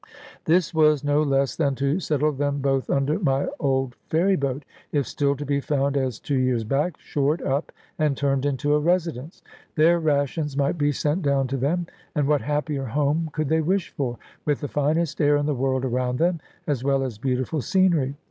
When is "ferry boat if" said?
4.09-5.05